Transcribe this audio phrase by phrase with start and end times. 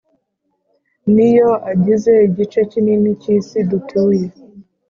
[1.13, 4.25] Ni yo agize igice kinini k’isi dutuye.